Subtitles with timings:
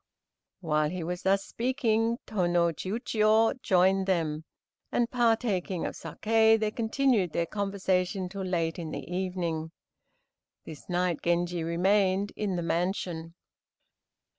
[0.61, 4.45] While he was thus speaking Tô no Chiûjiô joined them,
[4.91, 9.69] and, partaking of saké, they continued their conversation till late in the evening.
[10.65, 13.35] This night Genji remained in the mansion.